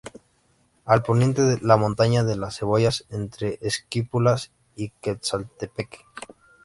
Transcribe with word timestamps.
Al 0.85 1.03
poniente 1.03 1.59
la 1.61 1.77
Montaña 1.77 2.23
de 2.23 2.35
Las 2.35 2.57
Cebollas 2.57 3.05
entre 3.11 3.59
Esquipulas 3.61 4.51
y 4.75 4.89
Quezaltepeque. 4.99 5.99